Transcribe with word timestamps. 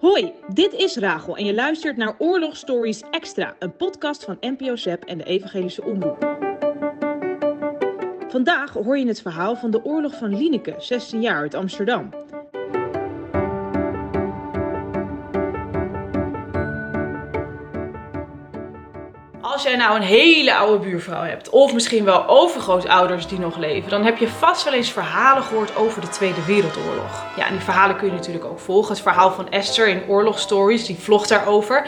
Hoi, 0.00 0.32
dit 0.52 0.72
is 0.72 0.96
Rachel 0.96 1.36
en 1.36 1.44
je 1.44 1.54
luistert 1.54 1.96
naar 1.96 2.14
Oorlog 2.18 2.56
Stories 2.56 3.02
Extra, 3.10 3.54
een 3.58 3.76
podcast 3.76 4.24
van 4.24 4.36
NPO 4.40 4.76
ZEP 4.76 5.04
en 5.04 5.18
de 5.18 5.24
Evangelische 5.24 5.84
Omroep. 5.84 6.38
Vandaag 8.28 8.72
hoor 8.72 8.98
je 8.98 9.06
het 9.06 9.22
verhaal 9.22 9.56
van 9.56 9.70
de 9.70 9.84
oorlog 9.84 10.14
van 10.14 10.36
Lieneke, 10.36 10.74
16 10.78 11.20
jaar 11.20 11.36
uit 11.40 11.54
Amsterdam. 11.54 12.10
Als 19.60 19.68
jij 19.68 19.78
nou 19.78 19.96
een 19.96 20.02
hele 20.02 20.54
oude 20.54 20.78
buurvrouw 20.78 21.22
hebt, 21.22 21.48
of 21.48 21.72
misschien 21.72 22.04
wel 22.04 22.26
overgrootouders 22.26 23.26
die 23.26 23.38
nog 23.38 23.56
leven, 23.56 23.90
dan 23.90 24.04
heb 24.04 24.18
je 24.18 24.28
vast 24.28 24.64
wel 24.64 24.72
eens 24.72 24.90
verhalen 24.90 25.42
gehoord 25.42 25.76
over 25.76 26.00
de 26.00 26.08
Tweede 26.08 26.44
Wereldoorlog. 26.44 27.24
Ja, 27.36 27.46
en 27.46 27.52
die 27.52 27.60
verhalen 27.60 27.96
kun 27.96 28.06
je 28.06 28.12
natuurlijk 28.12 28.44
ook 28.44 28.58
volgen. 28.58 28.92
Het 28.92 29.02
verhaal 29.02 29.32
van 29.32 29.50
Esther 29.50 29.88
in 29.88 30.02
Oorlogstories, 30.08 30.86
die 30.86 30.96
vlogt 30.98 31.28
daarover. 31.28 31.86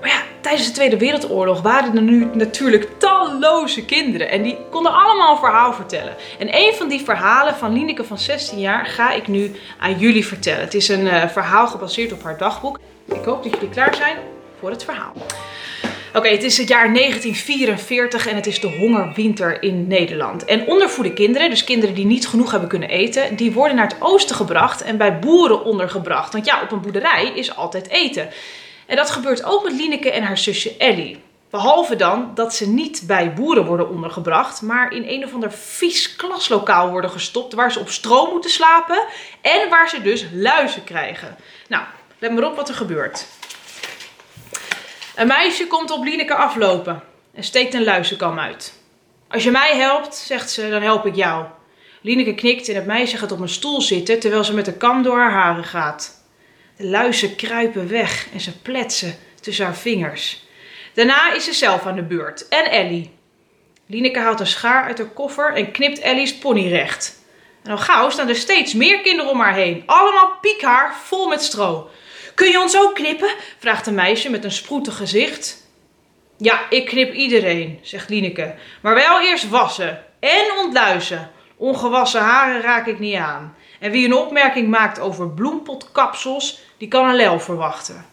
Maar 0.00 0.08
ja, 0.08 0.22
tijdens 0.40 0.66
de 0.66 0.72
Tweede 0.72 0.98
Wereldoorlog 0.98 1.60
waren 1.60 1.96
er 1.96 2.02
nu 2.02 2.28
natuurlijk 2.32 2.88
talloze 2.98 3.84
kinderen. 3.84 4.28
En 4.30 4.42
die 4.42 4.58
konden 4.70 4.92
allemaal 4.92 5.32
een 5.32 5.38
verhaal 5.38 5.72
vertellen. 5.72 6.14
En 6.38 6.48
een 6.56 6.74
van 6.74 6.88
die 6.88 7.00
verhalen 7.00 7.54
van 7.54 7.72
Lineke 7.72 8.04
van 8.04 8.18
16 8.18 8.58
jaar 8.58 8.86
ga 8.86 9.12
ik 9.12 9.28
nu 9.28 9.54
aan 9.78 9.98
jullie 9.98 10.26
vertellen. 10.26 10.60
Het 10.60 10.74
is 10.74 10.88
een 10.88 11.08
eh, 11.08 11.28
verhaal 11.28 11.66
gebaseerd 11.66 12.12
op 12.12 12.22
haar 12.22 12.38
dagboek. 12.38 12.78
Ik 13.04 13.24
hoop 13.24 13.42
dat 13.42 13.52
jullie 13.52 13.68
klaar 13.68 13.94
zijn 13.94 14.16
voor 14.60 14.70
het 14.70 14.84
verhaal. 14.84 15.12
Oké, 16.18 16.28
het 16.28 16.42
is 16.42 16.58
het 16.58 16.68
jaar 16.68 16.94
1944 16.94 18.26
en 18.26 18.34
het 18.34 18.46
is 18.46 18.60
de 18.60 18.66
hongerwinter 18.66 19.62
in 19.62 19.86
Nederland. 19.86 20.44
En 20.44 20.66
ondervoede 20.66 21.12
kinderen, 21.12 21.50
dus 21.50 21.64
kinderen 21.64 21.94
die 21.94 22.06
niet 22.06 22.28
genoeg 22.28 22.50
hebben 22.50 22.68
kunnen 22.68 22.88
eten, 22.88 23.36
die 23.36 23.52
worden 23.52 23.76
naar 23.76 23.88
het 23.88 23.96
oosten 24.00 24.36
gebracht 24.36 24.82
en 24.82 24.96
bij 24.96 25.18
boeren 25.18 25.64
ondergebracht. 25.64 26.32
Want 26.32 26.46
ja, 26.46 26.62
op 26.62 26.72
een 26.72 26.80
boerderij 26.80 27.32
is 27.34 27.56
altijd 27.56 27.88
eten. 27.88 28.28
En 28.86 28.96
dat 28.96 29.10
gebeurt 29.10 29.44
ook 29.44 29.64
met 29.64 29.72
Lineke 29.72 30.10
en 30.10 30.22
haar 30.22 30.38
zusje 30.38 30.76
Ellie. 30.76 31.22
Behalve 31.50 31.96
dan 31.96 32.30
dat 32.34 32.54
ze 32.54 32.68
niet 32.68 33.02
bij 33.06 33.32
boeren 33.32 33.66
worden 33.66 33.90
ondergebracht, 33.90 34.62
maar 34.62 34.92
in 34.92 35.04
een 35.08 35.24
of 35.24 35.34
ander 35.34 35.52
vies 35.52 36.16
klaslokaal 36.16 36.90
worden 36.90 37.10
gestopt 37.10 37.54
waar 37.54 37.72
ze 37.72 37.80
op 37.80 37.88
stroom 37.88 38.30
moeten 38.30 38.50
slapen 38.50 39.04
en 39.40 39.68
waar 39.68 39.88
ze 39.88 40.02
dus 40.02 40.26
luizen 40.32 40.84
krijgen. 40.84 41.36
Nou, 41.68 41.84
let 42.18 42.32
maar 42.32 42.44
op 42.44 42.56
wat 42.56 42.68
er 42.68 42.74
gebeurt. 42.74 43.26
Een 45.18 45.26
meisje 45.26 45.66
komt 45.66 45.90
op 45.90 46.04
Lineke 46.04 46.34
aflopen 46.34 47.02
en 47.34 47.44
steekt 47.44 47.74
een 47.74 47.84
luizenkam 47.84 48.38
uit. 48.38 48.72
Als 49.28 49.44
je 49.44 49.50
mij 49.50 49.76
helpt, 49.76 50.14
zegt 50.14 50.50
ze, 50.50 50.68
dan 50.70 50.82
help 50.82 51.06
ik 51.06 51.14
jou. 51.14 51.44
Lineke 52.00 52.34
knikt 52.34 52.68
en 52.68 52.74
het 52.74 52.86
meisje 52.86 53.16
gaat 53.16 53.32
op 53.32 53.40
een 53.40 53.48
stoel 53.48 53.80
zitten 53.80 54.20
terwijl 54.20 54.44
ze 54.44 54.54
met 54.54 54.64
de 54.64 54.72
kam 54.72 55.02
door 55.02 55.18
haar 55.18 55.30
haren 55.30 55.64
gaat. 55.64 56.24
De 56.76 56.84
luizen 56.84 57.36
kruipen 57.36 57.88
weg 57.88 58.26
en 58.32 58.40
ze 58.40 58.60
pletsen 58.60 59.16
tussen 59.40 59.64
haar 59.64 59.76
vingers. 59.76 60.44
Daarna 60.94 61.32
is 61.32 61.44
ze 61.44 61.52
zelf 61.52 61.86
aan 61.86 61.96
de 61.96 62.02
beurt 62.02 62.48
en 62.48 62.70
Ellie. 62.70 63.10
Lineke 63.86 64.18
haalt 64.18 64.40
een 64.40 64.46
schaar 64.46 64.84
uit 64.84 64.98
haar 64.98 65.08
koffer 65.08 65.54
en 65.54 65.70
knipt 65.70 65.98
Ellie's 65.98 66.34
pony 66.34 66.68
recht. 66.68 67.18
En 67.62 67.70
al 67.70 67.78
gauw 67.78 68.10
staan 68.10 68.28
er 68.28 68.36
steeds 68.36 68.74
meer 68.74 69.00
kinderen 69.00 69.30
om 69.30 69.40
haar 69.40 69.54
heen. 69.54 69.82
Allemaal 69.86 70.38
piekhaar 70.40 70.96
vol 71.04 71.28
met 71.28 71.42
stro. 71.42 71.90
Kun 72.38 72.50
je 72.50 72.60
ons 72.60 72.78
ook 72.78 72.94
knippen? 72.94 73.34
vraagt 73.58 73.86
een 73.86 73.94
meisje 73.94 74.30
met 74.30 74.44
een 74.44 74.52
sproetig 74.52 74.96
gezicht. 74.96 75.66
Ja, 76.36 76.60
ik 76.70 76.86
knip 76.86 77.12
iedereen, 77.12 77.78
zegt 77.82 78.08
Lineke. 78.08 78.54
Maar 78.82 78.94
wel 78.94 79.20
eerst 79.20 79.48
wassen 79.48 80.04
en 80.20 80.52
ontluizen. 80.58 81.30
Ongewassen 81.56 82.20
haren 82.20 82.60
raak 82.60 82.86
ik 82.86 82.98
niet 82.98 83.14
aan. 83.14 83.56
En 83.80 83.90
wie 83.90 84.06
een 84.06 84.14
opmerking 84.14 84.68
maakt 84.68 85.00
over 85.00 85.30
bloempotkapsels, 85.30 86.60
die 86.76 86.88
kan 86.88 87.08
een 87.08 87.16
lel 87.16 87.40
verwachten. 87.40 88.06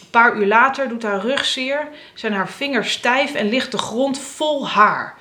Een 0.00 0.10
paar 0.10 0.36
uur 0.36 0.46
later 0.46 0.88
doet 0.88 1.02
haar 1.02 1.20
rug 1.20 1.44
zeer, 1.44 1.88
zijn 2.14 2.32
haar 2.32 2.48
vingers 2.48 2.92
stijf 2.92 3.34
en 3.34 3.48
ligt 3.48 3.70
de 3.70 3.78
grond 3.78 4.18
vol 4.18 4.68
haar. 4.68 5.16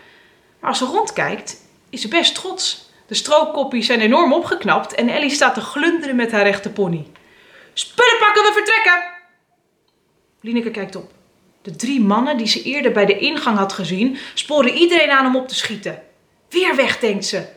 Maar 0.60 0.70
als 0.70 0.78
ze 0.78 0.86
rondkijkt, 0.86 1.58
is 1.90 2.02
ze 2.02 2.08
best 2.08 2.36
trots. 2.36 2.90
De 3.08 3.16
strookoppies 3.16 3.86
zijn 3.86 4.02
enorm 4.02 4.34
opgeknapt 4.34 4.94
en 4.94 5.10
Ellie 5.10 5.30
staat 5.30 5.54
te 5.54 5.62
glunderen 5.62 6.16
met 6.16 6.32
haar 6.32 6.44
rechte 6.44 6.70
pony. 6.70 7.08
Spullen 7.74 8.20
pakken, 8.20 8.44
we 8.44 8.52
vertrekken! 8.54 9.04
Lineke 10.42 10.72
kijkt 10.72 10.96
op. 10.96 11.12
De 11.62 11.76
drie 11.76 12.02
mannen 12.02 12.38
die 12.38 12.48
ze 12.48 12.64
eerder 12.64 12.92
bij 12.92 13.06
de 13.06 13.18
ingang 13.18 13.58
had 13.58 13.74
gezien, 13.74 14.18
sporen 14.34 14.74
iedereen 14.74 15.12
aan 15.12 15.26
om 15.26 15.36
op 15.36 15.48
te 15.48 15.56
schieten. 15.56 16.04
Weer 16.50 16.76
weg, 16.76 17.00
denkt 17.00 17.26
ze. 17.26 17.48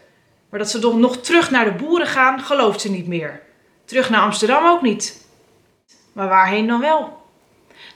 Maar 0.51 0.59
dat 0.59 0.71
ze 0.71 0.95
nog 0.97 1.17
terug 1.17 1.51
naar 1.51 1.65
de 1.65 1.85
boeren 1.85 2.07
gaan, 2.07 2.41
gelooft 2.41 2.81
ze 2.81 2.91
niet 2.91 3.07
meer. 3.07 3.43
Terug 3.85 4.11
naar 4.11 4.21
Amsterdam 4.21 4.67
ook 4.67 4.83
niet. 4.83 5.27
Maar 6.13 6.29
waarheen 6.29 6.67
dan 6.67 6.81
wel? 6.81 7.23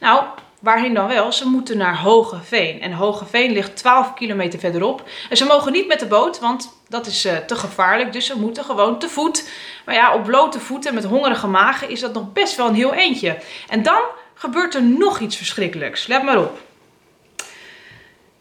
Nou, 0.00 0.24
waarheen 0.60 0.94
dan 0.94 1.08
wel? 1.08 1.32
Ze 1.32 1.48
moeten 1.48 1.76
naar 1.76 1.98
Hogeveen. 1.98 2.80
En 2.80 2.92
Hogeveen 2.92 3.52
ligt 3.52 3.76
12 3.76 4.14
kilometer 4.14 4.58
verderop. 4.58 5.08
En 5.30 5.36
ze 5.36 5.44
mogen 5.44 5.72
niet 5.72 5.86
met 5.86 6.00
de 6.00 6.06
boot, 6.06 6.40
want 6.40 6.80
dat 6.88 7.06
is 7.06 7.26
uh, 7.26 7.36
te 7.36 7.56
gevaarlijk. 7.56 8.12
Dus 8.12 8.26
ze 8.26 8.38
moeten 8.38 8.64
gewoon 8.64 8.98
te 8.98 9.08
voet. 9.08 9.48
Maar 9.84 9.94
ja, 9.94 10.14
op 10.14 10.24
blote 10.24 10.60
voeten 10.60 10.94
met 10.94 11.04
hongerige 11.04 11.46
magen 11.46 11.90
is 11.90 12.00
dat 12.00 12.14
nog 12.14 12.32
best 12.32 12.56
wel 12.56 12.68
een 12.68 12.74
heel 12.74 12.94
eentje. 12.94 13.38
En 13.68 13.82
dan 13.82 14.00
gebeurt 14.34 14.74
er 14.74 14.82
nog 14.82 15.20
iets 15.20 15.36
verschrikkelijks. 15.36 16.06
Let 16.06 16.22
maar 16.22 16.38
op. 16.38 16.60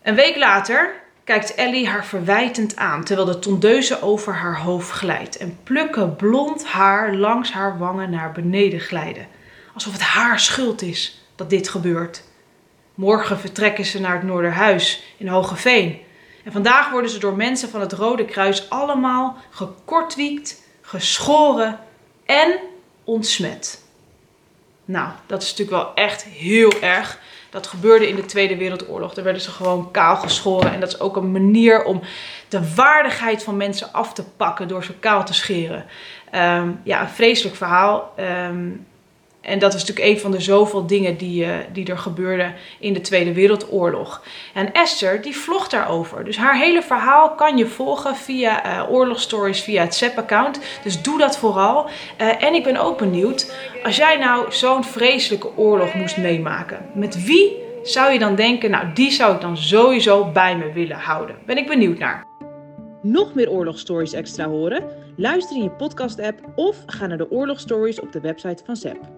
Een 0.04 0.16
week 0.16 0.36
later 0.36 1.06
kijkt 1.24 1.56
Ellie 1.56 1.88
haar 1.88 2.06
verwijtend 2.06 2.76
aan 2.76 3.04
terwijl 3.04 3.28
de 3.28 3.40
tondeuze 3.40 4.02
over 4.02 4.34
haar 4.34 4.60
hoofd 4.60 4.90
glijdt 4.90 5.38
en 5.38 5.60
plukken 5.64 6.16
blond 6.16 6.66
haar 6.66 7.16
langs 7.16 7.52
haar 7.52 7.78
wangen 7.78 8.10
naar 8.10 8.32
beneden 8.32 8.80
glijden. 8.80 9.28
Alsof 9.74 9.94
het 9.94 10.02
haar 10.02 10.40
schuld 10.40 10.82
is 10.82 11.27
dat 11.38 11.50
dit 11.50 11.70
gebeurt. 11.70 12.24
Morgen 12.94 13.40
vertrekken 13.40 13.86
ze 13.86 14.00
naar 14.00 14.14
het 14.14 14.24
Noorderhuis 14.24 15.04
in 15.18 15.28
Hogeveen. 15.28 16.00
En 16.44 16.52
vandaag 16.52 16.90
worden 16.90 17.10
ze 17.10 17.20
door 17.20 17.36
mensen 17.36 17.70
van 17.70 17.82
het 17.82 17.94
Rode 17.94 18.26
Kruis 18.26 18.70
allemaal 18.70 19.38
gekortwiekt, 19.50 20.62
geschoren 20.82 21.80
en 22.26 22.60
ontsmet. 23.04 23.84
Nou, 24.86 25.10
dat 25.26 25.42
is 25.42 25.50
natuurlijk 25.50 25.84
wel 25.84 25.96
echt 25.96 26.24
heel 26.24 26.72
erg. 26.82 27.20
Dat 27.50 27.68
gebeurde 27.68 28.08
in 28.08 28.16
de 28.16 28.26
Tweede 28.26 28.58
Wereldoorlog. 28.58 29.14
Daar 29.14 29.24
werden 29.24 29.42
ze 29.42 29.52
gewoon 29.52 29.92
kaal 29.92 30.16
geschoren. 30.16 30.74
En 30.74 30.80
dat 30.80 30.90
is 30.90 31.00
ook 31.00 31.16
een 31.16 31.32
manier 31.32 31.84
om 31.84 32.02
de 32.50 32.74
waardigheid 32.76 33.44
van 33.44 33.58
mensen 33.58 33.94
af 33.94 34.14
te 34.14 34.24
pakken 34.24 34.68
door 34.68 34.84
ze 34.84 34.94
kaal 34.94 35.26
te 35.26 35.34
scheren. 35.34 35.86
Um, 36.36 36.80
ja, 36.84 37.02
een 37.02 37.10
vreselijk 37.10 37.56
verhaal. 37.56 38.14
Um, 38.20 38.86
en 39.48 39.60
dat 39.60 39.74
is 39.74 39.86
natuurlijk 39.86 40.16
een 40.16 40.22
van 40.22 40.32
de 40.32 40.42
zoveel 40.42 40.88
dingen 40.88 41.18
die, 41.18 41.46
uh, 41.46 41.56
die 41.72 41.86
er 41.86 41.98
gebeurden 41.98 42.56
in 42.80 42.94
de 42.94 43.02
Tweede 43.02 43.34
Wereldoorlog. 43.34 44.24
En 44.54 44.74
Esther, 44.74 45.22
die 45.22 45.36
vlogt 45.36 45.72
daarover. 45.72 46.24
Dus 46.24 46.38
haar 46.38 46.58
hele 46.58 46.82
verhaal 46.82 47.36
kan 47.36 47.58
je 47.58 47.68
volgen 47.68 48.16
via 48.16 48.66
uh, 48.66 48.92
Oorlogstories, 48.92 49.62
via 49.62 49.82
het 49.82 49.96
ZEP-account. 49.96 50.60
Dus 50.84 51.02
doe 51.02 51.18
dat 51.18 51.38
vooral. 51.38 51.86
Uh, 51.86 52.44
en 52.44 52.54
ik 52.54 52.64
ben 52.64 52.78
ook 52.78 52.98
benieuwd, 52.98 53.56
als 53.84 53.96
jij 53.96 54.18
nou 54.18 54.52
zo'n 54.52 54.84
vreselijke 54.84 55.58
oorlog 55.58 55.94
moest 55.94 56.18
meemaken, 56.18 56.86
met 56.94 57.26
wie 57.26 57.58
zou 57.84 58.12
je 58.12 58.20
dan 58.20 58.36
denken, 58.36 58.72
nou 58.72 58.86
die 58.94 59.12
zou 59.12 59.36
ik 59.36 59.42
dan 59.42 59.58
sowieso 59.58 60.32
bij 60.32 60.58
me 60.58 60.72
willen 60.72 60.98
houden? 60.98 61.36
Ben 61.46 61.58
ik 61.58 61.68
benieuwd 61.68 61.98
naar. 61.98 62.26
Nog 63.02 63.34
meer 63.34 63.50
oorlogstories 63.50 64.14
extra 64.14 64.48
horen? 64.48 64.84
Luister 65.16 65.56
in 65.56 65.64
je 65.64 65.70
podcast-app 65.70 66.40
of 66.56 66.84
ga 66.86 67.08
naar 67.08 67.18
de 67.18 67.32
oorlogstories 67.32 68.00
op 68.00 68.12
de 68.12 68.20
website 68.20 68.64
van 68.66 68.76
ZEP. 68.76 69.17